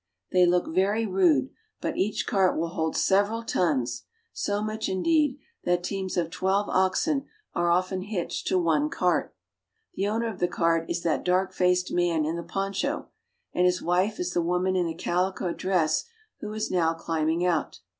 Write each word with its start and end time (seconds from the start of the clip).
They 0.31 0.47
look 0.47 0.73
very 0.73 1.05
rude, 1.05 1.51
but 1.79 1.95
each 1.95 2.25
cart 2.25 2.57
will 2.57 2.69
hold 2.69 2.95
several 2.97 3.43
tons— 3.43 4.05
so 4.33 4.63
much, 4.63 4.89
indeed, 4.89 5.37
that 5.63 5.83
teams 5.83 6.17
of 6.17 6.31
twelve 6.31 6.67
oxen 6.69 7.25
are 7.53 7.69
often 7.69 8.01
hitched 8.01 8.47
to 8.47 8.57
one 8.57 8.89
cart. 8.89 9.35
The 9.93 10.07
owner 10.07 10.25
of 10.27 10.39
the 10.39 10.47
cart 10.47 10.89
is 10.89 11.03
that 11.03 11.23
dark 11.23 11.53
faced 11.53 11.91
man 11.91 12.25
in 12.25 12.35
the 12.35 12.41
poncho, 12.41 13.09
and 13.53 13.67
his 13.67 13.83
wife 13.83 14.19
is 14.19 14.33
the 14.33 14.41
woman 14.41 14.75
in 14.75 14.87
the 14.87 14.95
calico 14.95 15.53
dress 15.53 16.05
who 16.39 16.51
is 16.51 16.71
now 16.71 16.95
climbing 16.95 17.45
out. 17.45 17.81